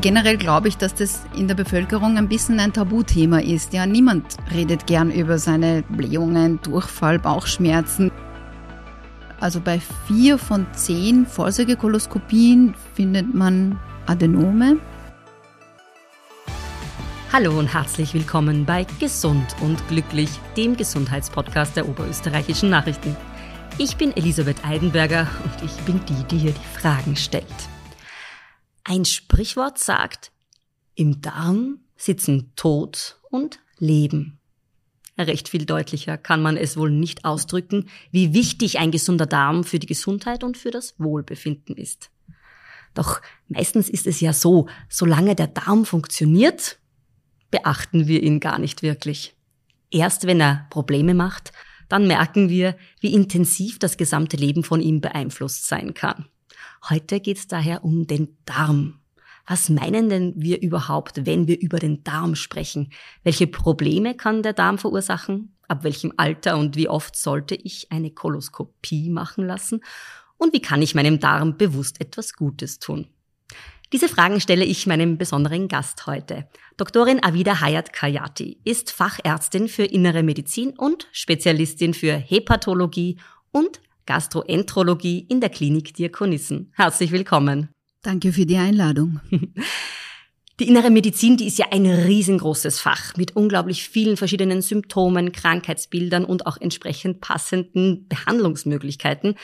[0.00, 3.72] generell glaube ich, dass das in der Bevölkerung ein bisschen ein Tabuthema ist.
[3.72, 8.10] Ja, niemand redet gern über seine Blähungen, Durchfall, Bauchschmerzen.
[9.40, 14.78] Also bei vier von zehn Vorsorgekoloskopien findet man Adenome.
[17.32, 23.14] Hallo und herzlich willkommen bei Gesund und Glücklich, dem Gesundheitspodcast der Oberösterreichischen Nachrichten.
[23.78, 27.44] Ich bin Elisabeth Eidenberger und ich bin die, die hier die Fragen stellt.
[28.88, 30.30] Ein Sprichwort sagt,
[30.94, 34.38] im Darm sitzen Tod und Leben.
[35.18, 39.80] Recht viel deutlicher kann man es wohl nicht ausdrücken, wie wichtig ein gesunder Darm für
[39.80, 42.12] die Gesundheit und für das Wohlbefinden ist.
[42.94, 46.78] Doch meistens ist es ja so, solange der Darm funktioniert,
[47.50, 49.34] beachten wir ihn gar nicht wirklich.
[49.90, 51.50] Erst wenn er Probleme macht,
[51.88, 56.28] dann merken wir, wie intensiv das gesamte Leben von ihm beeinflusst sein kann.
[56.88, 59.00] Heute geht es daher um den Darm.
[59.46, 62.90] Was meinen denn wir überhaupt, wenn wir über den Darm sprechen?
[63.22, 65.56] Welche Probleme kann der Darm verursachen?
[65.68, 69.80] Ab welchem Alter und wie oft sollte ich eine Koloskopie machen lassen?
[70.36, 73.08] Und wie kann ich meinem Darm bewusst etwas Gutes tun?
[73.92, 76.48] Diese Fragen stelle ich meinem besonderen Gast heute.
[76.76, 83.18] Doktorin Avida Hayat Kayati ist Fachärztin für Innere Medizin und Spezialistin für Hepatologie
[83.52, 86.72] und Gastroenterologie in der Klinik Diakonissen.
[86.74, 87.68] Herzlich willkommen.
[88.02, 89.20] Danke für die Einladung.
[90.58, 96.24] Die innere Medizin, die ist ja ein riesengroßes Fach mit unglaublich vielen verschiedenen Symptomen, Krankheitsbildern
[96.24, 99.34] und auch entsprechend passenden Behandlungsmöglichkeiten.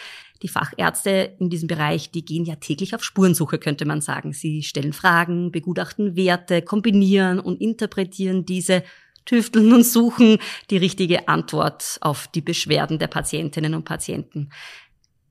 [0.43, 4.33] Die Fachärzte in diesem Bereich, die gehen ja täglich auf Spurensuche, könnte man sagen.
[4.33, 8.83] Sie stellen Fragen, begutachten Werte, kombinieren und interpretieren diese
[9.25, 10.39] tüfteln und suchen
[10.71, 14.51] die richtige Antwort auf die Beschwerden der Patientinnen und Patienten.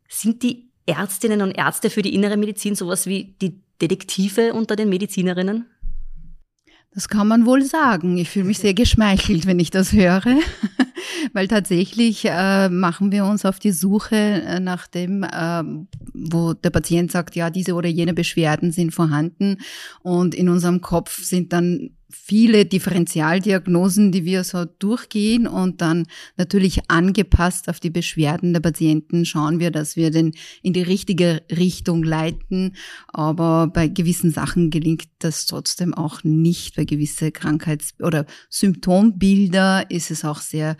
[0.07, 4.89] Sind die Ärztinnen und Ärzte für die innere Medizin sowas wie die Detektive unter den
[4.89, 5.65] Medizinerinnen?
[6.93, 8.17] Das kann man wohl sagen.
[8.17, 10.25] Ich fühle mich sehr geschmeichelt, wenn ich das höre,
[11.33, 15.63] weil tatsächlich äh, machen wir uns auf die Suche äh, nach dem, äh,
[16.13, 19.59] wo der Patient sagt, ja, diese oder jene Beschwerden sind vorhanden
[20.01, 26.07] und in unserem Kopf sind dann viele Differentialdiagnosen, die wir so durchgehen und dann
[26.37, 31.41] natürlich angepasst auf die Beschwerden der Patienten schauen wir, dass wir den in die richtige
[31.49, 32.75] Richtung leiten.
[33.07, 36.75] Aber bei gewissen Sachen gelingt das trotzdem auch nicht.
[36.75, 40.77] Bei gewisse Krankheits- oder Symptombilder ist es auch sehr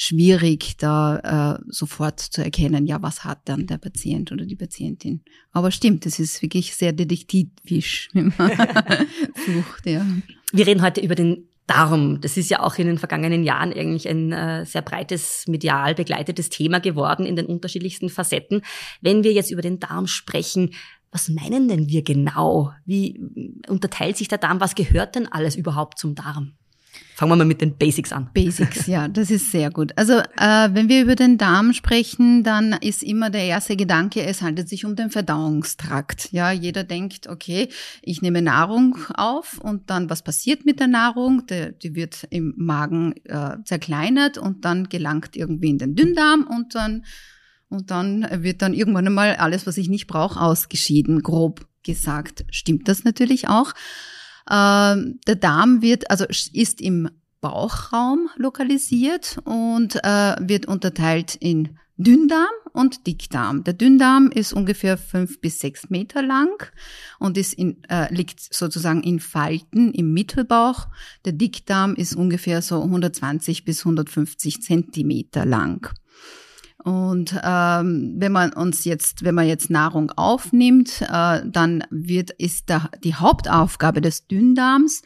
[0.00, 5.22] schwierig, da äh, sofort zu erkennen, ja, was hat dann der Patient oder die Patientin.
[5.50, 8.50] Aber stimmt, es ist wirklich sehr detektivisch, wenn man
[9.46, 10.06] sucht, ja.
[10.50, 12.20] Wir reden heute über den Darm.
[12.20, 16.48] Das ist ja auch in den vergangenen Jahren eigentlich ein äh, sehr breites, medial begleitetes
[16.48, 18.62] Thema geworden in den unterschiedlichsten Facetten.
[19.00, 20.70] Wenn wir jetzt über den Darm sprechen,
[21.10, 22.72] was meinen denn wir genau?
[22.84, 23.20] Wie
[23.68, 24.60] unterteilt sich der Darm?
[24.60, 26.52] Was gehört denn alles überhaupt zum Darm?
[27.18, 28.30] Fangen wir mal mit den Basics an.
[28.32, 29.90] Basics, ja, das ist sehr gut.
[29.96, 34.40] Also äh, wenn wir über den Darm sprechen, dann ist immer der erste Gedanke, es
[34.40, 36.30] handelt sich um den Verdauungstrakt.
[36.30, 37.70] Ja, jeder denkt, okay,
[38.02, 41.44] ich nehme Nahrung auf und dann was passiert mit der Nahrung?
[41.46, 46.76] Die, die wird im Magen äh, zerkleinert und dann gelangt irgendwie in den Dünndarm und
[46.76, 47.04] dann
[47.68, 51.24] und dann wird dann irgendwann einmal alles, was ich nicht brauche, ausgeschieden.
[51.24, 53.74] Grob gesagt stimmt das natürlich auch.
[54.50, 57.10] Ähm, der Darm wird, also ist im
[57.40, 63.64] Bauchraum lokalisiert und äh, wird unterteilt in Dünndarm und Dickdarm.
[63.64, 66.70] Der Dünndarm ist ungefähr fünf bis sechs Meter lang
[67.18, 70.86] und ist in, äh, liegt sozusagen in Falten im Mittelbauch.
[71.24, 75.92] Der Dickdarm ist ungefähr so 120 bis 150 Zentimeter lang.
[76.84, 82.70] Und ähm, wenn man uns jetzt, wenn man jetzt Nahrung aufnimmt, äh, dann wird ist
[82.70, 85.02] da die Hauptaufgabe des Dünndarms,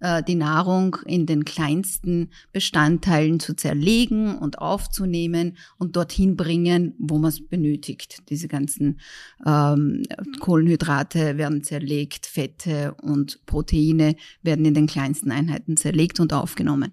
[0.00, 7.16] äh, die Nahrung in den kleinsten Bestandteilen zu zerlegen und aufzunehmen und dorthin bringen, wo
[7.16, 8.22] man es benötigt.
[8.28, 9.00] Diese ganzen
[9.46, 10.02] ähm,
[10.40, 16.92] Kohlenhydrate werden zerlegt, Fette und Proteine werden in den kleinsten Einheiten zerlegt und aufgenommen.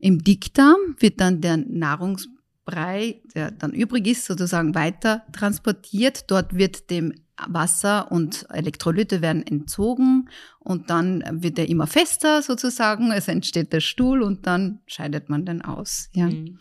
[0.00, 2.28] Im Dickdarm wird dann der Nahrungs
[2.64, 6.30] Brei, der dann übrig ist, sozusagen weiter transportiert.
[6.30, 7.12] Dort wird dem
[7.46, 10.30] Wasser und Elektrolyte werden entzogen
[10.60, 13.10] und dann wird er immer fester sozusagen.
[13.10, 16.08] Es entsteht der Stuhl und dann scheidet man den aus.
[16.12, 16.26] Ja.
[16.26, 16.58] Mhm.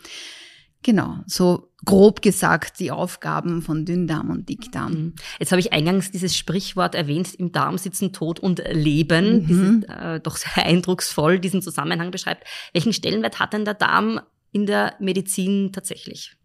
[0.82, 4.92] Genau, so grob gesagt die Aufgaben von Dünndarm und Dickdarm.
[4.92, 5.14] Mhm.
[5.40, 9.86] Jetzt habe ich eingangs dieses Sprichwort erwähnt, im Darm sitzen Tod und Leben, mhm.
[9.88, 12.46] das äh, doch sehr eindrucksvoll diesen Zusammenhang beschreibt.
[12.74, 14.20] Welchen Stellenwert hat denn der Darm
[14.54, 16.38] in der Medizin tatsächlich?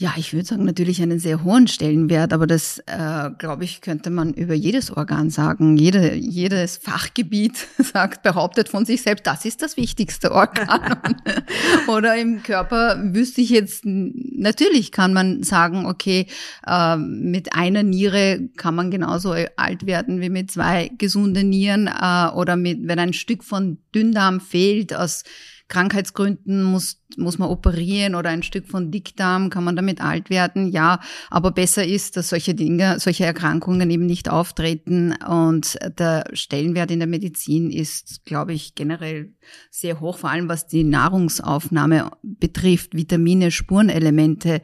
[0.00, 4.10] Ja, ich würde sagen, natürlich einen sehr hohen Stellenwert, aber das, äh, glaube ich, könnte
[4.10, 5.76] man über jedes Organ sagen.
[5.76, 11.00] Jede, jedes Fachgebiet sagt, behauptet von sich selbst, das ist das wichtigste Organ.
[11.88, 16.28] Oder im Körper wüsste ich jetzt, natürlich kann man sagen, okay,
[16.64, 22.28] äh, mit einer Niere kann man genauso alt werden wie mit zwei gesunden Nieren äh,
[22.36, 25.24] oder mit, wenn ein Stück von Dünndarm fehlt aus
[25.68, 30.68] Krankheitsgründen muss, muss man operieren oder ein Stück von Dickdarm, kann man damit alt werden?
[30.68, 31.00] Ja,
[31.30, 37.00] aber besser ist, dass solche Dinge, solche Erkrankungen eben nicht auftreten und der Stellenwert in
[37.00, 39.34] der Medizin ist, glaube ich, generell
[39.70, 44.62] sehr hoch, vor allem was die Nahrungsaufnahme betrifft, Vitamine, Spurenelemente.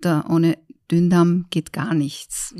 [0.00, 0.56] Da ohne
[0.90, 2.54] Dünndarm geht gar nichts.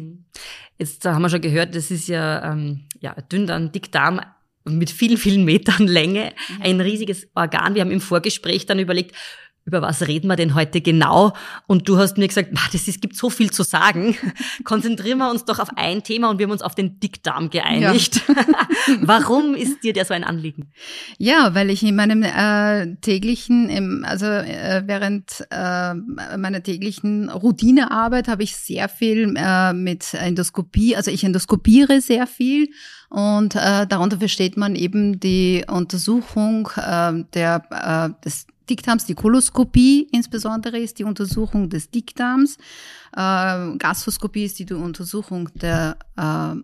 [0.77, 4.21] Jetzt haben wir schon gehört, das ist ja, ähm, ja Dünndarm, Dickdarm
[4.69, 6.63] mit vielen, vielen Metern Länge, mhm.
[6.63, 7.75] ein riesiges Organ.
[7.75, 9.15] Wir haben im Vorgespräch dann überlegt,
[9.69, 11.35] über was reden wir denn heute genau?
[11.67, 14.17] Und du hast mir gesagt, das ist, gibt so viel zu sagen.
[14.65, 18.23] Konzentrieren wir uns doch auf ein Thema und wir haben uns auf den Dickdarm geeinigt.
[18.27, 18.35] Ja.
[19.03, 20.73] Warum ist dir der so ein Anliegen?
[21.19, 28.27] Ja, weil ich in meinem äh, täglichen, im, also äh, während äh, meiner täglichen Routinearbeit
[28.27, 32.71] habe ich sehr viel äh, mit Endoskopie, also ich endoskopiere sehr viel
[33.11, 40.09] und äh, darunter versteht man eben die Untersuchung äh, der, äh, des Dickdarms, die Koloskopie
[40.13, 42.57] insbesondere ist die Untersuchung des Dickdarms.
[43.17, 46.55] Äh, Gastroskopie ist die Untersuchung der, äh,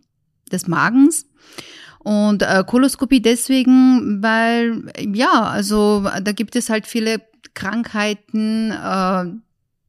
[0.51, 1.27] des Magens.
[2.01, 7.23] Und äh, Koloskopie deswegen, weil, ja, also da gibt es halt viele
[7.55, 9.25] Krankheiten, äh,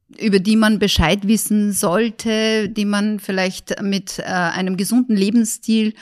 [0.08, 5.94] über die man Bescheid wissen sollte, die man vielleicht mit äh, einem gesunden Lebensstil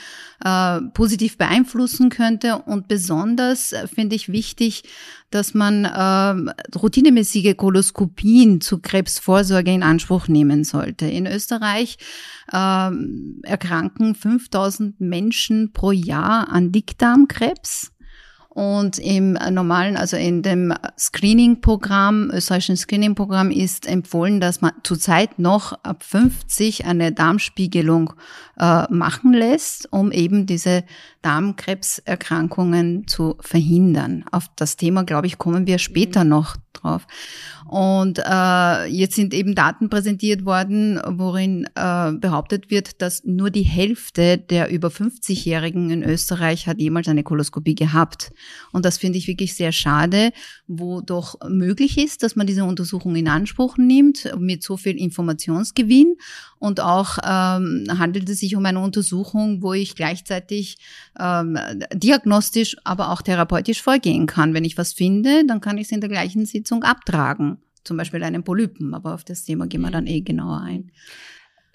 [0.43, 2.57] äh, positiv beeinflussen könnte.
[2.59, 4.83] Und besonders äh, finde ich wichtig,
[5.31, 11.07] dass man äh, routinemäßige Koloskopien zur Krebsvorsorge in Anspruch nehmen sollte.
[11.07, 11.97] In Österreich
[12.51, 12.91] äh,
[13.43, 17.94] erkranken 5000 Menschen pro Jahr an Dickdarmkrebs.
[18.55, 25.73] Und im normalen, also in dem Screening-Programm, österreichischen Screening-Programm ist empfohlen, dass man zurzeit noch
[25.83, 28.13] ab 50 eine Darmspiegelung
[28.57, 30.85] äh, machen lässt, um eben diese
[31.21, 34.23] Darmkrebserkrankungen zu verhindern.
[34.31, 36.29] Auf das Thema, glaube ich, kommen wir später mhm.
[36.29, 37.07] noch drauf.
[37.75, 43.63] Und äh, jetzt sind eben Daten präsentiert worden, worin äh, behauptet wird, dass nur die
[43.63, 48.31] Hälfte der über 50-Jährigen in Österreich hat jemals eine Koloskopie gehabt.
[48.71, 50.31] Und das finde ich wirklich sehr schade,
[50.67, 56.15] wo doch möglich ist, dass man diese Untersuchung in Anspruch nimmt mit so viel Informationsgewinn.
[56.57, 60.77] Und auch ähm, handelt es sich um eine Untersuchung, wo ich gleichzeitig
[61.19, 61.59] ähm,
[61.93, 64.53] diagnostisch, aber auch therapeutisch vorgehen kann.
[64.53, 67.57] Wenn ich was finde, dann kann ich es in der gleichen Sitzung abtragen.
[67.85, 70.91] Zum Beispiel einen Polypen, aber auf das Thema gehen wir dann eh genauer ein.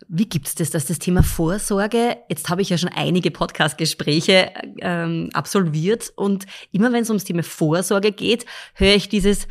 [0.08, 5.28] Wie gibt's das, dass das Thema Vorsorge, jetzt habe ich ja schon einige Podcast-Gespräche ähm,
[5.32, 9.46] absolviert und immer wenn es ums Thema Vorsorge geht, höre ich dieses,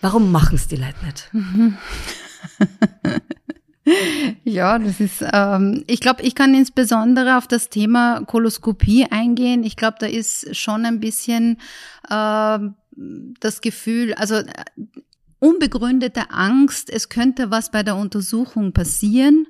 [0.00, 1.30] warum machen es die Leute nicht?
[4.44, 9.64] Ja, das ist, ähm, ich glaube, ich kann insbesondere auf das Thema Koloskopie eingehen.
[9.64, 11.58] Ich glaube, da ist schon ein bisschen
[12.08, 12.58] äh,
[13.40, 14.46] das Gefühl, also äh,
[15.42, 19.48] unbegründete Angst, es könnte was bei der Untersuchung passieren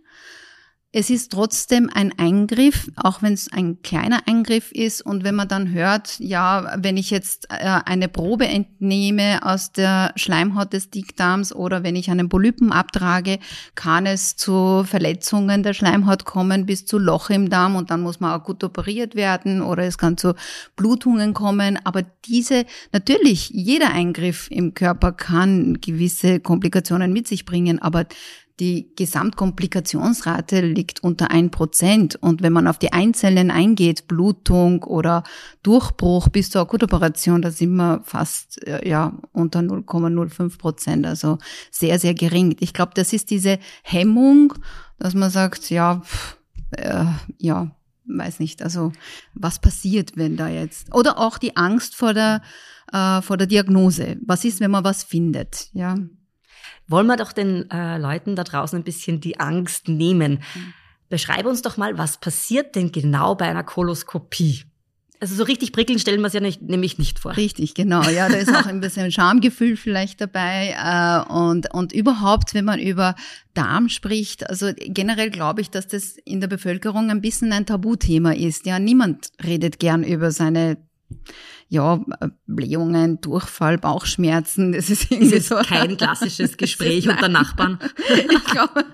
[0.94, 5.00] es ist trotzdem ein Eingriff, auch wenn es ein kleiner Eingriff ist.
[5.00, 10.12] Und wenn man dann hört, ja, wenn ich jetzt äh, eine Probe entnehme aus der
[10.16, 13.38] Schleimhaut des Dickdarms oder wenn ich einen Polypen abtrage,
[13.74, 18.20] kann es zu Verletzungen der Schleimhaut kommen, bis zu Loch im Darm und dann muss
[18.20, 20.34] man auch gut operiert werden oder es kann zu
[20.76, 21.78] Blutungen kommen.
[21.84, 28.04] Aber diese, natürlich, jeder Eingriff im Körper kann gewisse Komplikationen mit sich bringen, aber
[28.60, 32.16] die Gesamtkomplikationsrate liegt unter ein Prozent.
[32.16, 35.24] Und wenn man auf die Einzelnen eingeht, Blutung oder
[35.62, 41.06] Durchbruch bis zur Akutoperation, da sind wir fast äh, ja unter 0,05 Prozent.
[41.06, 41.38] Also
[41.70, 42.56] sehr, sehr gering.
[42.60, 44.54] Ich glaube, das ist diese Hemmung,
[44.98, 46.36] dass man sagt, ja, pff,
[46.72, 47.04] äh,
[47.38, 47.74] ja,
[48.06, 48.92] weiß nicht, also
[49.34, 52.42] was passiert, wenn da jetzt oder auch die Angst vor der
[52.92, 54.18] äh, vor der Diagnose.
[54.24, 55.70] Was ist, wenn man was findet?
[55.72, 55.96] Ja.
[56.88, 60.42] Wollen wir doch den äh, Leuten da draußen ein bisschen die Angst nehmen.
[60.54, 60.74] Mhm.
[61.08, 64.64] Beschreibe uns doch mal, was passiert denn genau bei einer Koloskopie?
[65.22, 67.36] Also so richtig prickeln stellen wir es ja nicht, nämlich nicht vor.
[67.36, 68.02] Richtig, genau.
[68.10, 70.74] Ja, da ist auch ein bisschen Schamgefühl vielleicht dabei.
[70.76, 73.14] Äh, und, und überhaupt, wenn man über
[73.54, 78.32] Darm spricht, also generell glaube ich, dass das in der Bevölkerung ein bisschen ein Tabuthema
[78.32, 78.66] ist.
[78.66, 80.76] Ja, niemand redet gern über seine
[81.68, 82.00] ja,
[82.46, 85.56] Blähungen, Durchfall, Bauchschmerzen, das ist irgendwie ist so.
[85.56, 87.78] kein klassisches Gespräch unter Nachbarn.
[88.08, 88.84] ich glaube.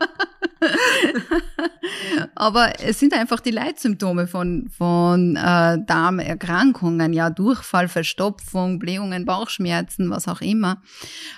[2.35, 10.11] Aber es sind einfach die Leitsymptome von, von äh, Darmerkrankungen, ja, Durchfall, Verstopfung, Blähungen, Bauchschmerzen,
[10.11, 10.83] was auch immer.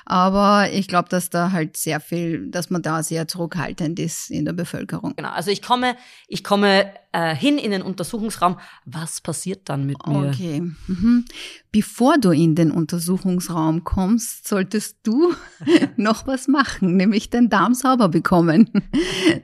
[0.05, 4.45] Aber ich glaube, dass da halt sehr viel, dass man da sehr zurückhaltend ist in
[4.45, 5.15] der Bevölkerung.
[5.17, 5.97] Genau, also ich komme,
[6.29, 8.59] ich komme äh, hin in den Untersuchungsraum.
[8.85, 10.29] Was passiert dann mit mir?
[10.29, 10.63] Okay.
[10.87, 11.25] Mhm.
[11.73, 15.35] Bevor du in den Untersuchungsraum kommst, solltest du
[15.97, 18.71] noch was machen, nämlich den Darm sauber bekommen.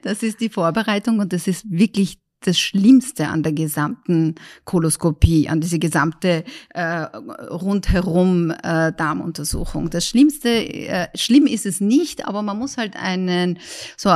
[0.01, 5.59] Das ist die Vorbereitung und das ist wirklich das Schlimmste an der gesamten Koloskopie, an
[5.59, 7.01] diese gesamte äh,
[7.49, 9.89] rundherum äh, Darmuntersuchung.
[9.89, 13.59] Das Schlimmste, äh, schlimm ist es nicht, aber man muss halt einen
[13.97, 14.15] so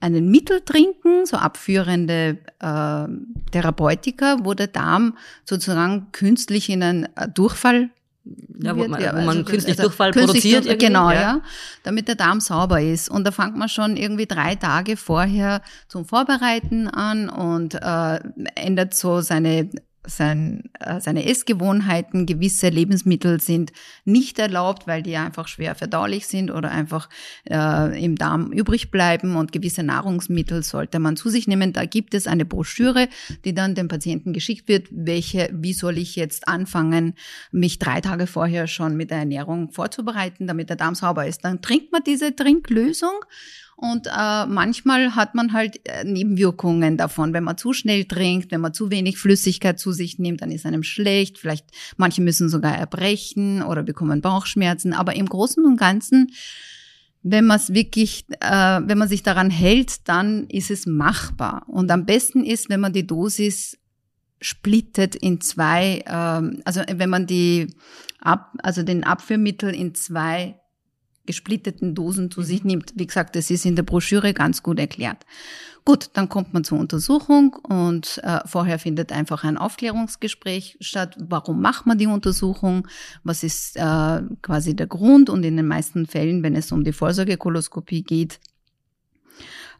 [0.00, 3.06] einen Mittel trinken, so abführende äh,
[3.52, 7.90] Therapeutika, wo der Darm sozusagen künstlich in einen äh, Durchfall
[8.62, 10.66] ja, wo man, ja, wo man also, künstlich also, Durchfall künstlich produziert.
[10.66, 11.20] Durch, genau, ja.
[11.20, 11.40] ja.
[11.82, 13.08] Damit der Darm sauber ist.
[13.08, 18.20] Und da fängt man schon irgendwie drei Tage vorher zum Vorbereiten an und äh,
[18.54, 19.70] ändert so seine
[20.06, 23.72] sein, äh, seine Essgewohnheiten, gewisse Lebensmittel sind
[24.04, 27.08] nicht erlaubt, weil die einfach schwer verdaulich sind oder einfach
[27.48, 31.72] äh, im Darm übrig bleiben und gewisse Nahrungsmittel sollte man zu sich nehmen.
[31.72, 33.08] Da gibt es eine Broschüre,
[33.44, 37.14] die dann dem Patienten geschickt wird, welche, wie soll ich jetzt anfangen,
[37.50, 41.44] mich drei Tage vorher schon mit der Ernährung vorzubereiten, damit der Darm sauber ist.
[41.44, 43.14] Dann trinkt man diese Trinklösung
[43.82, 47.32] und äh, manchmal hat man halt äh, Nebenwirkungen davon.
[47.32, 50.64] Wenn man zu schnell trinkt, wenn man zu wenig Flüssigkeit zu sich nimmt, dann ist
[50.66, 51.36] einem schlecht.
[51.36, 54.92] Vielleicht manche müssen sogar erbrechen oder bekommen Bauchschmerzen.
[54.92, 56.30] Aber im Großen und Ganzen,
[57.24, 61.64] wenn man es wirklich, äh, wenn man sich daran hält, dann ist es machbar.
[61.66, 63.78] Und am besten ist, wenn man die Dosis
[64.40, 67.74] splittet in zwei, ähm, also wenn man die
[68.20, 70.61] ab, also den Abführmittel in zwei
[71.26, 72.92] gesplitteten Dosen zu sich nimmt.
[72.96, 75.24] Wie gesagt, das ist in der Broschüre ganz gut erklärt.
[75.84, 81.16] Gut, dann kommt man zur Untersuchung und äh, vorher findet einfach ein Aufklärungsgespräch statt.
[81.18, 82.86] Warum macht man die Untersuchung?
[83.24, 85.28] Was ist äh, quasi der Grund?
[85.28, 88.38] Und in den meisten Fällen, wenn es um die Vorsorgekoloskopie geht,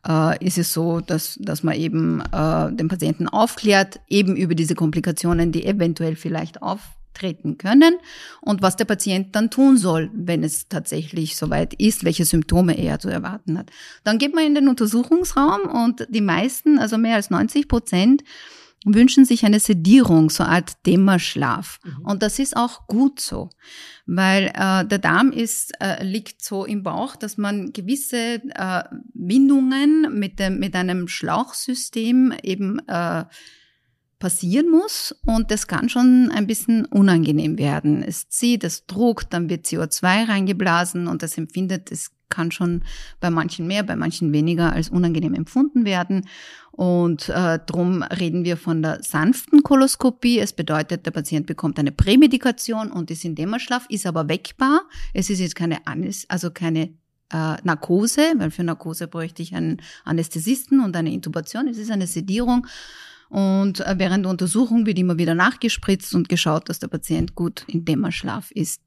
[0.07, 4.75] äh, ist es so, dass, dass man eben äh, den Patienten aufklärt, eben über diese
[4.75, 6.81] Komplikationen, die eventuell vielleicht auf
[7.15, 7.95] treten können
[8.41, 12.99] und was der Patient dann tun soll, wenn es tatsächlich soweit ist, welche Symptome er
[12.99, 13.71] zu erwarten hat.
[14.05, 18.23] Dann geht man in den Untersuchungsraum und die meisten, also mehr als 90 Prozent,
[18.85, 21.81] wünschen sich eine Sedierung, so eine Art Dämmerschlaf.
[21.85, 22.05] Mhm.
[22.05, 23.51] Und das ist auch gut so,
[24.07, 28.83] weil äh, der Darm ist, äh, liegt so im Bauch, dass man gewisse äh,
[29.15, 33.25] Windungen mit, dem, mit einem Schlauchsystem eben äh,
[34.23, 38.05] passieren muss und das kann schon ein bisschen unangenehm werden.
[38.05, 42.85] Es zieht, es druckt, dann wird CO2 reingeblasen und das empfindet, es kann schon
[43.19, 46.29] bei manchen mehr, bei manchen weniger als unangenehm empfunden werden.
[46.71, 50.39] Und äh, drum reden wir von der sanften Koloskopie.
[50.39, 54.83] Es bedeutet, der Patient bekommt eine Prämedikation und ist in Dämmerschlaf, ist aber weckbar.
[55.13, 56.95] Es ist jetzt keine Anis, also keine
[57.33, 61.67] äh, Narkose, weil für Narkose bräuchte ich einen Anästhesisten und eine Intubation.
[61.67, 62.69] Es ist eine Sedierung
[63.33, 67.65] und äh, während der Untersuchung wird immer wieder nachgespritzt und geschaut, dass der Patient gut
[67.67, 68.83] in Dämmerschlaf ist.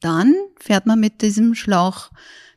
[0.00, 2.10] Dann fährt man mit diesem Schlauch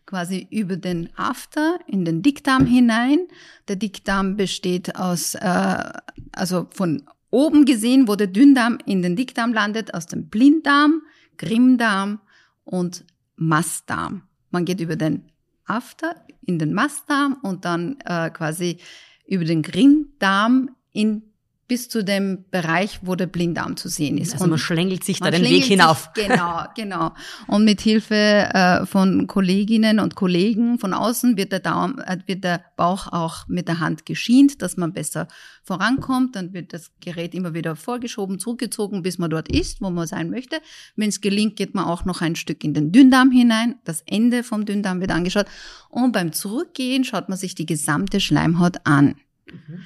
[0.05, 3.27] quasi über den After in den Dickdarm hinein.
[3.67, 5.91] Der Dickdarm besteht aus, äh,
[6.31, 11.01] also von oben gesehen, wo der Dünndarm in den Dickdarm landet, aus dem Blinddarm,
[11.35, 12.21] Grimmdarm
[12.63, 13.03] und
[13.35, 14.21] Mastdarm.
[14.51, 15.25] Man geht über den
[15.65, 18.79] After in den Mastdarm und dann äh, quasi
[19.25, 21.23] über den Grinddarm in
[21.67, 24.33] bis zu dem Bereich, wo der Blinddarm zu sehen ist.
[24.33, 26.11] Also man schlängelt sich da den Weg hinauf.
[26.15, 27.11] Sich, genau, genau.
[27.47, 32.43] Und mit Hilfe äh, von Kolleginnen und Kollegen von außen wird der, Darm, äh, wird
[32.43, 35.27] der Bauch auch mit der Hand geschient, dass man besser
[35.63, 36.35] vorankommt.
[36.35, 40.29] Dann wird das Gerät immer wieder vorgeschoben, zurückgezogen, bis man dort ist, wo man sein
[40.29, 40.57] möchte.
[40.95, 43.75] Wenn es gelingt, geht man auch noch ein Stück in den Dünndarm hinein.
[43.85, 45.47] Das Ende vom Dünndarm wird angeschaut.
[45.89, 49.15] Und beim Zurückgehen schaut man sich die gesamte Schleimhaut an.
[49.51, 49.79] Mhm.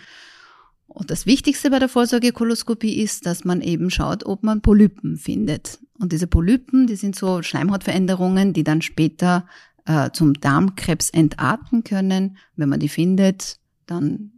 [0.90, 5.80] Und das Wichtigste bei der Vorsorgekoloskopie ist, dass man eben schaut, ob man Polypen findet.
[6.00, 9.46] Und diese Polypen, die sind so Schleimhautveränderungen, die dann später
[9.86, 12.38] äh, zum Darmkrebs entarten können.
[12.56, 14.32] Wenn man die findet, dann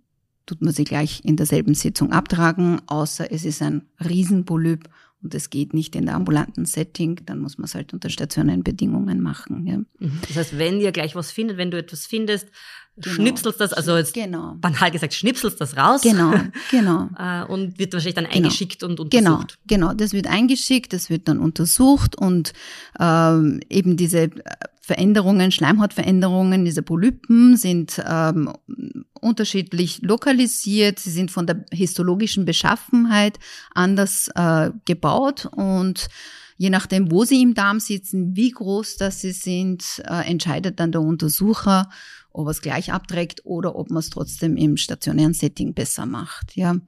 [0.45, 4.89] tut man sie gleich in derselben Sitzung abtragen, außer es ist ein Riesenpolyp
[5.23, 8.63] und es geht nicht in der ambulanten Setting, dann muss man es halt unter stationären
[8.63, 9.67] Bedingungen machen.
[9.67, 9.77] Ja.
[9.77, 10.19] Mhm.
[10.27, 12.47] Das heißt, wenn ihr gleich was findet, wenn du etwas findest,
[12.97, 13.15] genau.
[13.15, 14.55] schnipselst das, also jetzt genau.
[14.59, 16.01] banal gesagt, schnipselst das raus.
[16.01, 16.33] Genau,
[16.69, 17.09] genau.
[17.17, 18.35] Äh, und wird wahrscheinlich dann genau.
[18.37, 19.59] eingeschickt und genau, untersucht.
[19.67, 22.53] Genau, genau, das wird eingeschickt, das wird dann untersucht und
[22.99, 24.29] ähm, eben diese
[24.81, 28.51] Veränderungen, Schleimhautveränderungen, diese Polypen sind ähm,
[29.13, 33.39] unterschiedlich lokalisiert, sie sind von der histologischen Beschaffenheit
[33.73, 36.07] anders äh, gebaut und
[36.61, 40.91] Je nachdem, wo sie im Darm sitzen, wie groß das sie sind, äh, entscheidet dann
[40.91, 41.89] der Untersucher,
[42.31, 46.55] ob er es gleich abträgt oder ob man es trotzdem im stationären Setting besser macht.
[46.55, 46.73] Ja.
[46.73, 46.81] Mhm.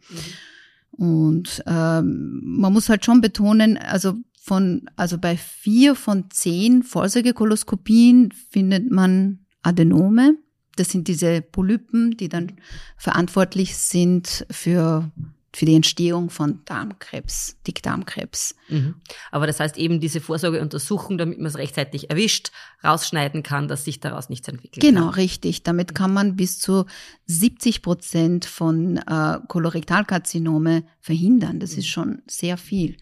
[0.91, 8.31] Und ähm, man muss halt schon betonen, also von, also bei vier von zehn Vorsorgekoloskopien
[8.31, 10.35] findet man Adenome.
[10.75, 12.53] Das sind diese Polypen, die dann
[12.97, 15.11] verantwortlich sind für
[15.55, 18.55] für die Entstehung von Darmkrebs, Dickdarmkrebs.
[18.69, 18.95] Mhm.
[19.31, 22.51] Aber das heißt eben diese Vorsorgeuntersuchung, damit man es rechtzeitig erwischt,
[22.83, 24.81] rausschneiden kann, dass sich daraus nichts entwickelt.
[24.81, 25.15] Genau, kann.
[25.15, 25.61] richtig.
[25.61, 26.85] Damit kann man bis zu
[27.27, 31.59] 70 Prozent von äh, Kolorektalkarzinome verhindern.
[31.59, 31.79] Das mhm.
[31.79, 32.97] ist schon sehr viel.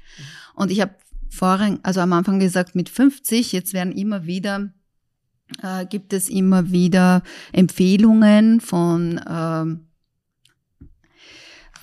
[0.53, 0.95] Und ich habe
[1.29, 4.73] vorhin, also am Anfang gesagt, mit 50, jetzt werden immer wieder
[5.61, 9.90] äh, gibt es immer wieder Empfehlungen von äh,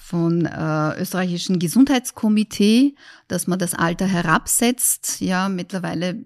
[0.09, 2.95] von äh, österreichischen Gesundheitskomitee,
[3.29, 5.21] dass man das Alter herabsetzt.
[5.21, 6.17] Ja, mittlerweile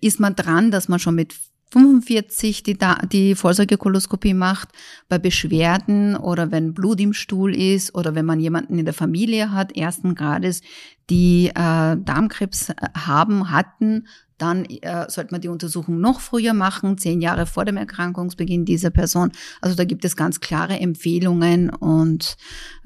[0.00, 1.34] ist man dran, dass man schon mit
[1.70, 2.78] 45 die,
[3.12, 4.70] die Vorsorgekoloskopie macht,
[5.10, 9.52] bei Beschwerden oder wenn Blut im Stuhl ist oder wenn man jemanden in der Familie
[9.52, 10.62] hat, ersten Grades,
[11.10, 11.52] die äh,
[11.98, 14.06] Darmkrebs haben, hatten,
[14.38, 18.90] dann äh, sollte man die Untersuchung noch früher machen, zehn Jahre vor dem Erkrankungsbeginn dieser
[18.90, 19.32] Person.
[19.60, 22.36] Also da gibt es ganz klare Empfehlungen und,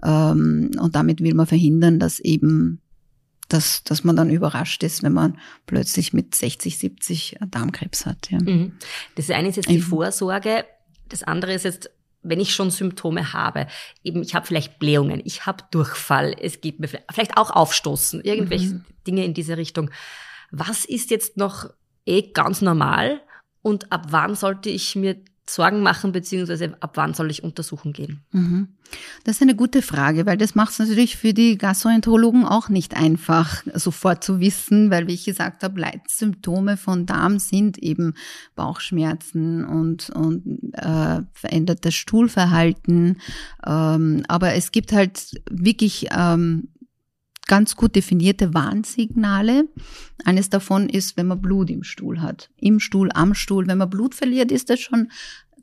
[0.02, 2.80] ähm, und damit will man verhindern, dass eben
[3.49, 8.30] dass, dass man dann überrascht ist, wenn man plötzlich mit 60, 70 Darmkrebs hat.
[8.30, 8.38] Ja.
[8.40, 8.73] Mhm.
[9.14, 10.64] Das eine ist jetzt die Vorsorge,
[11.11, 11.90] das andere ist jetzt,
[12.23, 13.66] wenn ich schon Symptome habe,
[14.04, 18.68] eben ich habe vielleicht Blähungen, ich habe Durchfall, es gibt mir vielleicht auch Aufstoßen, irgendwelche
[18.68, 18.85] mhm.
[19.06, 19.90] Dinge in diese Richtung
[20.52, 21.71] was ist jetzt noch
[22.06, 23.21] eh ganz normal
[23.62, 28.21] und ab wann sollte ich mir Sorgen machen, beziehungsweise ab wann soll ich untersuchen gehen?
[28.30, 28.68] Mhm.
[29.25, 32.97] Das ist eine gute Frage, weil das macht es natürlich für die Gastroenterologen auch nicht
[32.97, 38.14] einfach, sofort zu wissen, weil, wie ich gesagt habe, Leitsymptome von Darm sind eben
[38.55, 43.20] Bauchschmerzen und, und äh, verändertes Stuhlverhalten.
[43.66, 46.68] Ähm, aber es gibt halt wirklich ähm,
[47.46, 49.68] ganz gut definierte Warnsignale.
[50.24, 52.50] Eines davon ist, wenn man Blut im Stuhl hat.
[52.57, 53.66] Im Stuhl, am Stuhl.
[53.66, 55.11] Wenn man Blut verliert, ist das schon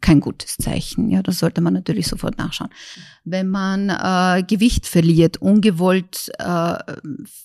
[0.02, 1.10] kein gutes Zeichen.
[1.10, 2.70] Ja, das sollte man natürlich sofort nachschauen.
[3.24, 6.78] Wenn man äh, Gewicht verliert, ungewollt äh,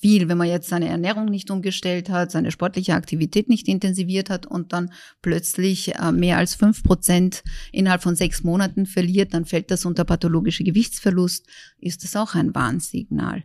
[0.01, 4.47] viel, wenn man jetzt seine Ernährung nicht umgestellt hat, seine sportliche Aktivität nicht intensiviert hat
[4.47, 4.90] und dann
[5.23, 10.05] plötzlich äh, mehr als fünf Prozent innerhalb von sechs Monaten verliert, dann fällt das unter
[10.05, 11.47] pathologische Gewichtsverlust,
[11.81, 13.45] ist das auch ein Warnsignal.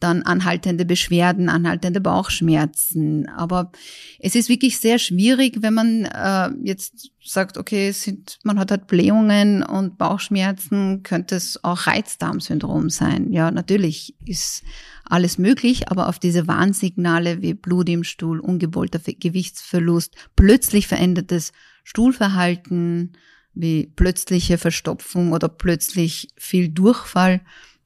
[0.00, 3.28] Dann anhaltende Beschwerden, anhaltende Bauchschmerzen.
[3.28, 3.72] Aber
[4.18, 8.86] es ist wirklich sehr schwierig, wenn man äh, jetzt sagt, okay, sind, man hat halt
[8.86, 13.32] Blähungen und Bauchschmerzen, könnte es auch Reizdarmsyndrom sein.
[13.32, 14.62] Ja, natürlich ist
[15.04, 21.52] alles möglich, aber auf diese Warnsignale wie Blut im Stuhl, ungewollter Gewichtsverlust, plötzlich verändertes
[21.84, 23.12] Stuhlverhalten,
[23.54, 27.40] wie plötzliche Verstopfung oder plötzlich viel Durchfall,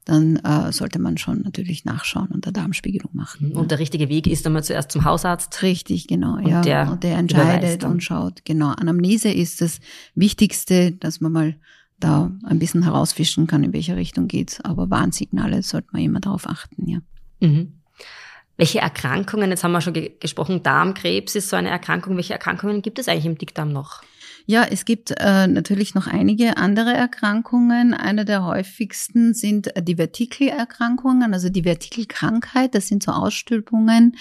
[0.05, 3.51] dann äh, sollte man schon natürlich nachschauen und eine Darmspiegelung machen.
[3.53, 3.67] Und ja.
[3.67, 5.61] der richtige Weg ist einmal zuerst zum Hausarzt.
[5.61, 6.61] Richtig, genau, und ja.
[6.61, 8.43] Der und der entscheidet und schaut.
[8.45, 8.69] Genau.
[8.69, 9.79] Anamnese ist das
[10.15, 11.55] Wichtigste, dass man mal
[11.99, 14.59] da ein bisschen herausfischen kann, in welche Richtung geht's.
[14.61, 16.99] Aber Warnsignale sollte man immer darauf achten, ja.
[17.39, 17.73] Mhm.
[18.55, 22.15] Welche Erkrankungen, jetzt haben wir schon ge gesprochen, Darmkrebs ist so eine Erkrankung.
[22.17, 24.03] Welche Erkrankungen gibt es eigentlich im Dickdarm noch?
[24.45, 27.93] Ja, es gibt äh, natürlich noch einige andere Erkrankungen.
[27.93, 32.75] Eine der häufigsten sind die Vertikelerkrankungen, also die Vertikelkrankheit.
[32.75, 34.17] Das sind so Ausstülpungen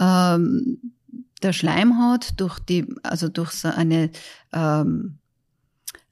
[0.00, 0.94] ähm,
[1.42, 4.10] der Schleimhaut durch die, also durch so eine
[4.52, 5.18] ähm,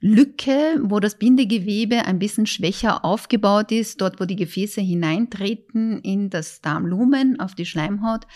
[0.01, 6.31] Lücke, wo das Bindegewebe ein bisschen schwächer aufgebaut ist, dort wo die Gefäße hineintreten in
[6.31, 8.27] das Darmlumen auf die Schleimhaut,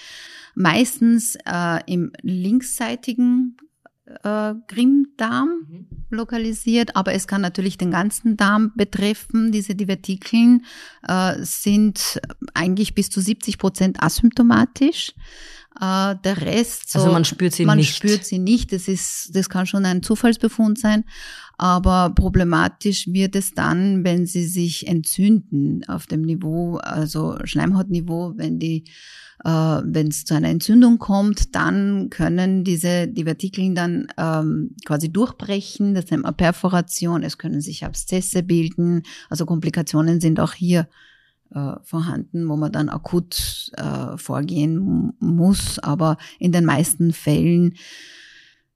[0.57, 3.57] meistens äh, im linksseitigen
[4.05, 5.87] äh, Grimmdarm mhm.
[6.11, 9.53] lokalisiert, aber es kann natürlich den ganzen Darm betreffen.
[9.53, 10.65] Diese Divertikeln
[11.07, 12.21] äh, sind
[12.55, 15.15] eigentlich bis zu 70 Prozent asymptomatisch.
[15.81, 18.03] Äh, der Rest, so, also man spürt sie man nicht.
[18.03, 18.73] Man spürt sie nicht.
[18.73, 21.05] Das ist, das kann schon ein Zufallsbefund sein.
[21.59, 28.59] Aber problematisch wird es dann, wenn sie sich entzünden auf dem Niveau, also Schleimhautniveau, wenn
[28.59, 28.85] die
[29.45, 35.95] äh, wenn es zu einer Entzündung kommt, dann können diese Divertikeln dann ähm, quasi durchbrechen.
[35.95, 37.23] Das nennt man Perforation.
[37.23, 39.03] Es können sich Abszesse bilden.
[39.29, 40.89] Also Komplikationen sind auch hier
[41.55, 45.79] äh, vorhanden, wo man dann akut äh, vorgehen muss.
[45.79, 47.75] Aber in den meisten Fällen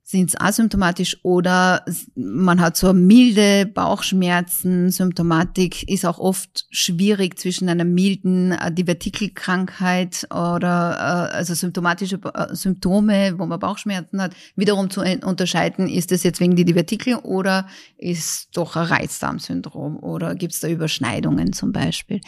[0.09, 4.93] sind es asymptomatisch oder man hat so milde Bauchschmerzen.
[4.93, 10.97] Symptomatik ist auch oft schwierig zwischen einer milden äh, Divertikelkrankheit oder
[11.33, 16.39] äh, also symptomatische äh, Symptome, wo man Bauchschmerzen hat, wiederum zu unterscheiden, ist das jetzt
[16.39, 17.67] wegen die Divertikel oder
[17.99, 22.21] ist doch ein Reizdarmsyndrom oder gibt es da Überschneidungen zum Beispiel.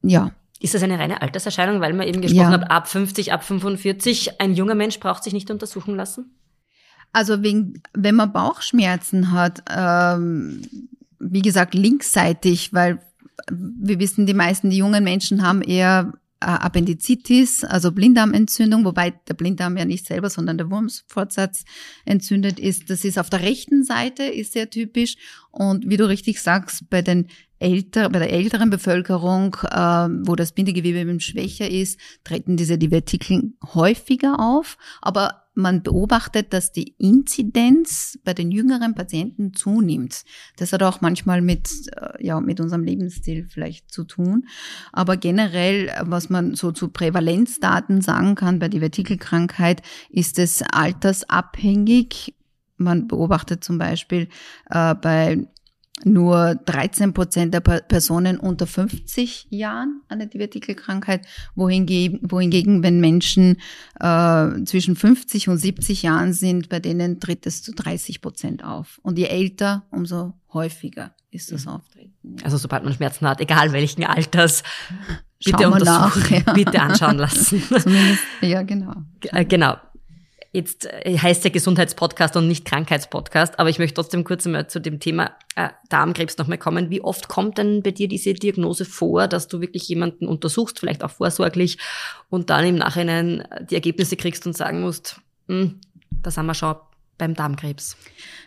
[0.00, 2.60] Ja, ist das eine reine Alterserscheinung, weil man eben gesprochen ja.
[2.60, 6.38] hat, ab 50, ab 45, ein junger Mensch braucht sich nicht untersuchen lassen?
[7.12, 10.62] Also wegen, wenn man Bauchschmerzen hat, ähm,
[11.18, 13.00] wie gesagt, linksseitig, weil
[13.50, 19.34] wir wissen, die meisten, die jungen Menschen haben eher äh, Appendizitis, also Blinddarmentzündung, wobei der
[19.34, 21.64] Blinddarm ja nicht selber, sondern der Wurmsfortsatz
[22.04, 22.90] entzündet ist.
[22.90, 25.16] Das ist auf der rechten Seite, ist sehr typisch.
[25.50, 30.52] Und wie du richtig sagst, bei den älter, bei der älteren Bevölkerung, äh, wo das
[30.52, 34.76] Bindegewebe eben schwächer ist, treten diese Divertikeln häufiger auf.
[35.00, 40.22] Aber man beobachtet, dass die Inzidenz bei den jüngeren Patienten zunimmt.
[40.56, 44.46] Das hat auch manchmal mit, äh, ja, mit unserem Lebensstil vielleicht zu tun.
[44.92, 52.34] Aber generell, was man so zu Prävalenzdaten sagen kann bei Divertikelkrankheit, ist es altersabhängig.
[52.76, 54.28] Man beobachtet zum Beispiel
[54.70, 55.46] äh, bei
[56.04, 63.58] nur 13 Prozent der Personen unter 50 Jahren eine Divertikelkrankheit, wohingegen, wohingegen wenn Menschen
[64.00, 69.00] äh, zwischen 50 und 70 Jahren sind, bei denen tritt es zu 30 Prozent auf.
[69.02, 71.72] Und je älter, umso häufiger ist das mhm.
[71.72, 72.36] Auftreten.
[72.44, 74.62] Also sobald man Schmerzen hat, egal welchen Alters,
[75.44, 76.52] bitte untersuchen, nach, ja.
[76.52, 77.62] bitte anschauen lassen.
[77.80, 78.94] Zumindest, ja, genau.
[79.22, 79.76] Äh, genau.
[80.52, 84.80] Jetzt äh, heißt der Gesundheitspodcast und nicht Krankheitspodcast, aber ich möchte trotzdem kurz einmal zu
[84.80, 86.90] dem Thema äh, Darmkrebs nochmal kommen.
[86.90, 91.02] Wie oft kommt denn bei dir diese Diagnose vor, dass du wirklich jemanden untersuchst, vielleicht
[91.02, 91.78] auch vorsorglich,
[92.28, 95.80] und dann im Nachhinein die Ergebnisse kriegst und sagen musst, hm,
[96.22, 96.76] da sind wir schon
[97.22, 97.96] beim Darmkrebs?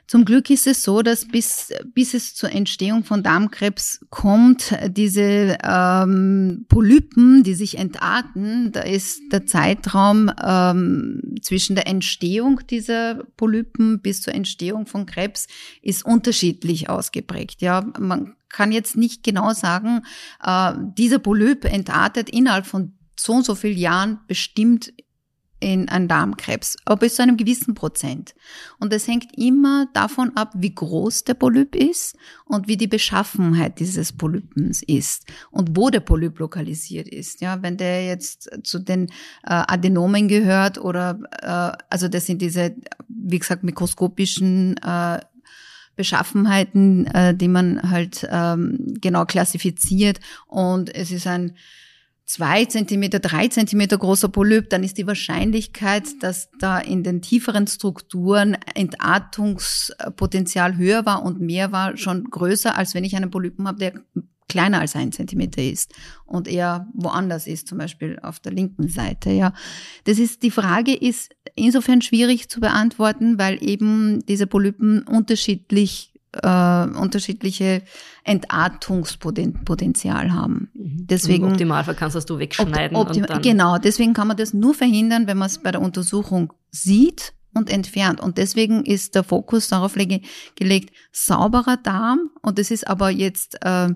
[0.05, 5.57] Zum Glück ist es so, dass bis, bis es zur Entstehung von Darmkrebs kommt, diese
[5.63, 14.01] ähm, Polypen, die sich entarten, da ist der Zeitraum ähm, zwischen der Entstehung dieser Polypen
[14.01, 15.47] bis zur Entstehung von Krebs
[15.81, 17.61] ist unterschiedlich ausgeprägt.
[17.61, 20.01] Ja, man kann jetzt nicht genau sagen,
[20.43, 24.93] äh, dieser Polyp entartet innerhalb von so und so vielen Jahren bestimmt
[25.59, 28.35] in einen Darmkrebs, aber bis zu einem gewissen Prozent.
[28.79, 33.79] Und es hängt immer davon ab, wie groß der Polyp ist und wie die Beschaffenheit
[33.79, 37.41] dieses Polypens ist und wo der Polyp lokalisiert ist.
[37.41, 39.07] Ja, wenn der jetzt zu den
[39.43, 42.75] äh, Adenomen gehört oder äh, also das sind diese,
[43.07, 45.19] wie gesagt, mikroskopischen äh,
[45.95, 51.55] Beschaffenheiten, äh, die man halt ähm, genau klassifiziert und es ist ein
[52.25, 57.67] zwei Zentimeter, drei Zentimeter großer Polyp, dann ist die Wahrscheinlichkeit, dass da in den tieferen
[57.67, 63.79] Strukturen Entartungspotenzial höher war und mehr war, schon größer, als wenn ich einen Polypen habe,
[63.79, 63.93] der
[64.47, 65.93] kleiner als ein Zentimeter ist
[66.25, 69.53] und eher woanders ist, zum Beispiel auf der linken Seite, ja.
[70.03, 76.97] Das ist, die Frage ist insofern schwierig zu beantworten, weil eben diese Polypen unterschiedlich äh,
[76.97, 77.81] unterschiedliche
[78.23, 80.69] Entartungspotenzial haben.
[80.73, 81.07] Mhm.
[81.07, 82.97] Deswegen, Im Optimalfall kannst du das du wegschneiden.
[82.97, 85.81] Optim, und dann genau, deswegen kann man das nur verhindern, wenn man es bei der
[85.81, 88.19] Untersuchung sieht und entfernt.
[88.19, 89.95] Und deswegen ist der Fokus darauf
[90.55, 92.31] gelegt, sauberer Darm.
[92.41, 93.89] Und das ist aber jetzt, äh,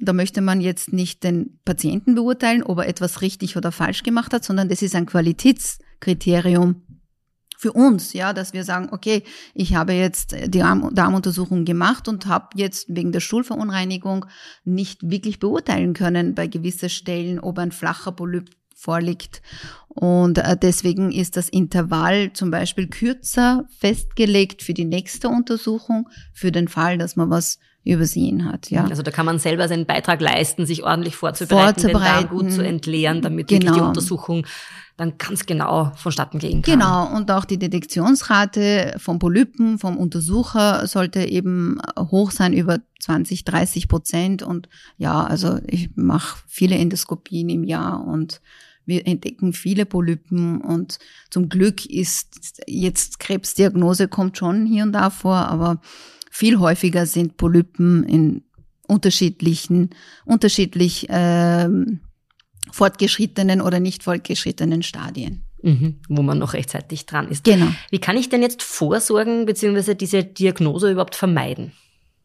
[0.00, 4.32] da möchte man jetzt nicht den Patienten beurteilen, ob er etwas richtig oder falsch gemacht
[4.32, 6.82] hat, sondern das ist ein Qualitätskriterium
[7.66, 12.46] für uns, ja, dass wir sagen, okay, ich habe jetzt die Darmuntersuchung gemacht und habe
[12.54, 14.26] jetzt wegen der Schulverunreinigung
[14.64, 19.42] nicht wirklich beurteilen können bei gewissen Stellen, ob ein flacher Polyp vorliegt.
[19.88, 26.52] Und äh, deswegen ist das Intervall zum Beispiel kürzer festgelegt für die nächste Untersuchung, für
[26.52, 28.70] den Fall, dass man was übersehen hat.
[28.70, 28.84] Ja.
[28.84, 32.52] Also da kann man selber seinen Beitrag leisten, sich ordentlich vorzubereiten, vorzubereiten den Darm gut
[32.52, 33.74] zu entleeren, damit genau.
[33.74, 33.80] die.
[33.80, 34.46] Untersuchung
[34.96, 36.78] dann ganz genau vonstatten gehen kann.
[36.78, 43.44] Genau, und auch die Detektionsrate vom Polypen, vom Untersucher sollte eben hoch sein, über 20,
[43.44, 44.42] 30 Prozent.
[44.42, 48.40] Und ja, also ich mache viele Endoskopien im Jahr und
[48.88, 55.10] Wir entdecken viele Polypen und zum Glück ist jetzt Krebsdiagnose kommt schon hier und da
[55.10, 55.80] vor, aber
[56.30, 58.44] viel häufiger sind Polypen in
[58.86, 59.90] unterschiedlichen,
[60.24, 62.00] unterschiedlich ähm,
[62.72, 65.42] fortgeschrittenen oder nicht fortgeschrittenen Stadien.
[65.62, 67.44] Mhm, wo man noch rechtzeitig dran ist.
[67.44, 67.68] Genau.
[67.90, 69.94] Wie kann ich denn jetzt vorsorgen bzw.
[69.94, 71.72] diese Diagnose überhaupt vermeiden?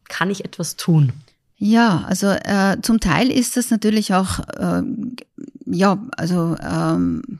[0.09, 1.13] Kann ich etwas tun?
[1.57, 4.81] Ja, also äh, zum Teil ist das natürlich auch, äh,
[5.65, 7.39] ja, also ähm,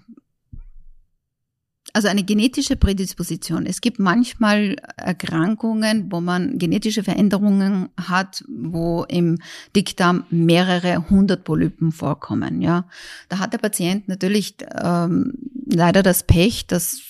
[1.93, 3.65] also eine genetische Prädisposition.
[3.65, 9.39] Es gibt manchmal Erkrankungen, wo man genetische Veränderungen hat, wo im
[9.75, 12.61] Dickdarm mehrere hundert Polypen vorkommen.
[12.61, 12.85] Ja,
[13.29, 15.33] da hat der Patient natürlich ähm,
[15.65, 17.01] leider das Pech, dass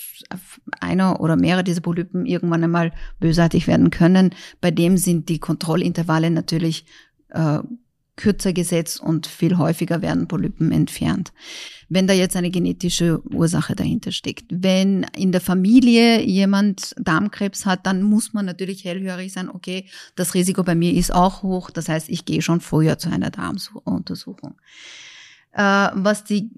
[0.80, 4.34] einer oder mehrere dieser Polypen irgendwann einmal bösartig werden können.
[4.62, 6.86] Bei dem sind die Kontrollintervalle natürlich
[7.30, 7.60] äh,
[8.22, 11.34] kürzer gesetzt und viel häufiger werden Polypen entfernt.
[11.90, 14.46] Wenn da jetzt eine genetische Ursache dahinter steckt.
[14.50, 20.36] Wenn in der Familie jemand Darmkrebs hat, dann muss man natürlich hellhörig sein, okay, das
[20.36, 24.54] Risiko bei mir ist auch hoch, das heißt, ich gehe schon früher zu einer Darmuntersuchung.
[25.54, 26.52] Äh, was die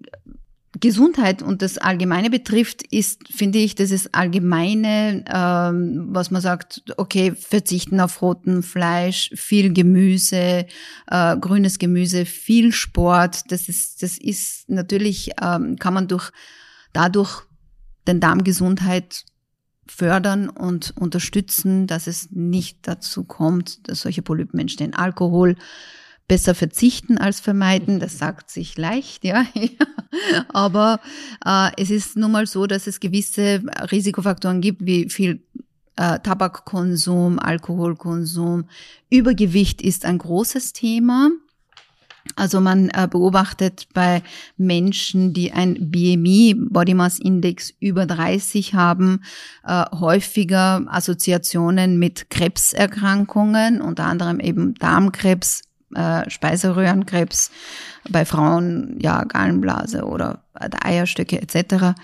[0.80, 6.84] Gesundheit und das Allgemeine betrifft, ist, finde ich, das ist Allgemeine, ähm, was man sagt,
[6.98, 10.66] okay, verzichten auf roten Fleisch, viel Gemüse,
[11.08, 13.52] äh, grünes Gemüse, viel Sport.
[13.52, 16.32] Das ist, das ist natürlich, ähm, kann man durch,
[16.92, 17.44] dadurch
[18.08, 19.26] den Darmgesundheit
[19.86, 24.96] fördern und unterstützen, dass es nicht dazu kommt, dass solche Polypen entstehen.
[24.96, 25.56] Alkohol,
[26.28, 28.00] besser verzichten als vermeiden.
[28.00, 29.46] Das sagt sich leicht, ja.
[30.50, 31.00] Aber
[31.46, 35.44] äh, es ist nun mal so, dass es gewisse Risikofaktoren gibt, wie viel
[35.96, 38.66] äh, Tabakkonsum, Alkoholkonsum.
[39.10, 41.30] Übergewicht ist ein großes Thema.
[42.36, 44.24] Also man äh, beobachtet bei
[44.58, 49.24] Menschen, die ein BMI, Body Mass Index über 30 haben,
[49.66, 55.64] äh, häufiger Assoziationen mit Krebserkrankungen, unter anderem eben Darmkrebs,
[55.95, 57.51] äh, Speiseröhrenkrebs,
[58.10, 61.95] bei Frauen ja Gallenblase oder Eierstöcke etc.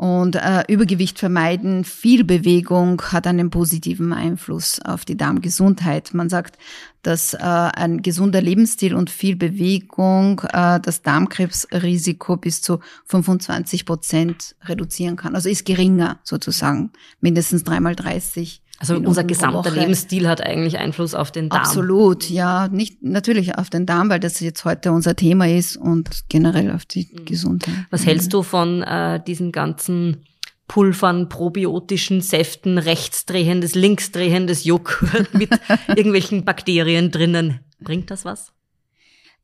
[0.00, 6.14] Und äh, Übergewicht vermeiden, viel Bewegung hat einen positiven Einfluss auf die Darmgesundheit.
[6.14, 6.56] Man sagt,
[7.02, 14.56] dass äh, ein gesunder Lebensstil und viel Bewegung äh, das Darmkrebsrisiko bis zu 25 Prozent
[14.64, 15.34] reduzieren kann.
[15.34, 21.30] Also ist geringer sozusagen, mindestens dreimal 30 also unser gesamter Lebensstil hat eigentlich Einfluss auf
[21.30, 21.60] den Darm.
[21.60, 26.08] Absolut, ja, nicht natürlich auf den Darm, weil das jetzt heute unser Thema ist und
[26.30, 27.26] generell auf die mhm.
[27.26, 27.74] Gesundheit.
[27.90, 30.24] Was hältst du von äh, diesen ganzen
[30.66, 35.50] Pulvern, probiotischen Säften, rechtsdrehendes, linksdrehendes Joghurt mit
[35.88, 37.60] irgendwelchen Bakterien drinnen?
[37.80, 38.50] Bringt das was?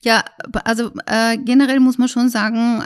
[0.01, 0.25] Ja,
[0.65, 2.83] also äh, generell muss man schon sagen,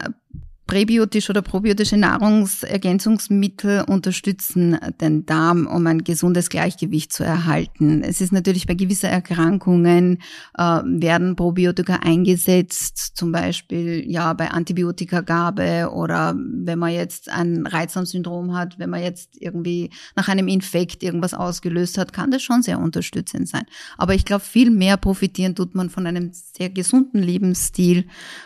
[0.70, 8.04] Präbiotische oder probiotische Nahrungsergänzungsmittel unterstützen den Darm, um ein gesundes Gleichgewicht zu erhalten.
[8.04, 10.18] Es ist natürlich bei gewissen Erkrankungen
[10.56, 18.54] äh, werden Probiotika eingesetzt, zum Beispiel ja bei Antibiotikagabe oder wenn man jetzt ein Reizdarmsyndrom
[18.54, 22.78] hat, wenn man jetzt irgendwie nach einem Infekt irgendwas ausgelöst hat, kann das schon sehr
[22.78, 23.64] unterstützend sein.
[23.98, 28.04] Aber ich glaube, viel mehr profitieren tut man von einem sehr gesunden Lebensstil,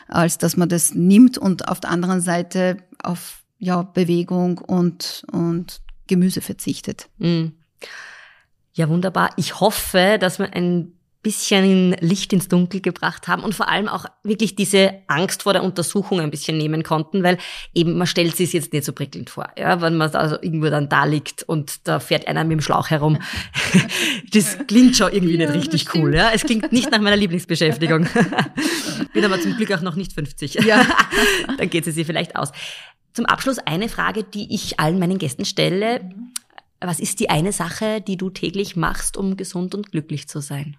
[0.08, 5.24] als dass man das nimmt und auf der anderen anderen Seite auf ja, Bewegung und,
[5.32, 7.08] und Gemüse verzichtet.
[7.18, 7.48] Mm.
[8.72, 9.30] Ja, wunderbar.
[9.36, 10.92] Ich hoffe, dass wir ein
[11.24, 15.64] bisschen Licht ins Dunkel gebracht haben und vor allem auch wirklich diese Angst vor der
[15.64, 17.38] Untersuchung ein bisschen nehmen konnten, weil
[17.74, 20.88] eben man stellt sich jetzt nicht so prickelnd vor, ja, wenn man also irgendwo dann
[20.88, 23.18] da liegt und da fährt einer mit dem Schlauch herum.
[24.32, 26.30] das klingt schon irgendwie ja, nicht richtig cool, ja.
[26.32, 28.06] Es klingt nicht nach meiner Lieblingsbeschäftigung.
[29.12, 30.54] Bin aber zum Glück auch noch nicht 50.
[30.54, 30.86] Ja.
[31.58, 32.52] Dann geht es sich vielleicht aus.
[33.12, 36.10] Zum Abschluss eine Frage, die ich allen meinen Gästen stelle.
[36.80, 40.76] Was ist die eine Sache, die du täglich machst, um gesund und glücklich zu sein?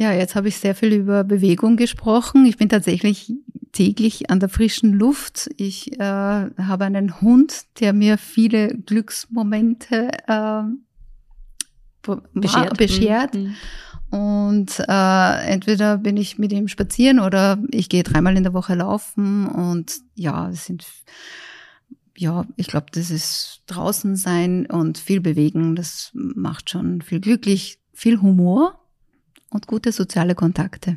[0.00, 2.46] Ja, jetzt habe ich sehr viel über Bewegung gesprochen.
[2.46, 3.34] Ich bin tatsächlich
[3.72, 5.50] täglich an der frischen Luft.
[5.58, 10.62] Ich äh, habe einen Hund, der mir viele Glücksmomente äh,
[12.32, 12.78] beschert.
[12.78, 13.34] beschert.
[13.34, 13.54] Mhm.
[14.08, 18.76] Und äh, entweder bin ich mit ihm spazieren oder ich gehe dreimal in der Woche
[18.76, 19.46] laufen.
[19.48, 20.86] Und ja, es sind
[22.16, 25.76] ja, ich glaube, das ist draußen sein und viel bewegen.
[25.76, 28.79] Das macht schon viel glücklich, viel Humor
[29.50, 30.94] und gute soziale Kontakte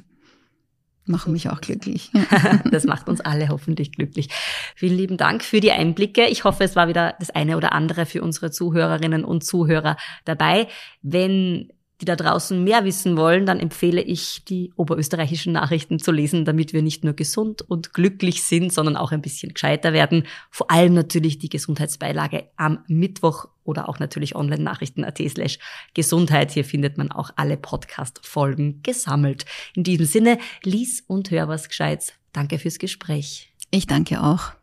[1.06, 2.12] machen mich auch glücklich.
[2.72, 4.30] das macht uns alle hoffentlich glücklich.
[4.76, 6.26] Vielen lieben Dank für die Einblicke.
[6.28, 10.68] Ich hoffe, es war wieder das eine oder andere für unsere Zuhörerinnen und Zuhörer dabei.
[11.02, 11.70] Wenn
[12.04, 16.74] die da draußen mehr wissen wollen, dann empfehle ich, die oberösterreichischen Nachrichten zu lesen, damit
[16.74, 20.26] wir nicht nur gesund und glücklich sind, sondern auch ein bisschen gescheiter werden.
[20.52, 25.60] Vor allem natürlich die Gesundheitsbeilage am Mittwoch oder auch natürlich online-nachrichten.at slash
[25.94, 26.52] Gesundheit.
[26.52, 29.46] Hier findet man auch alle Podcast-Folgen gesammelt.
[29.74, 32.12] In diesem Sinne, lies und hör was Gescheites.
[32.34, 33.54] Danke fürs Gespräch.
[33.72, 34.63] Ich danke auch.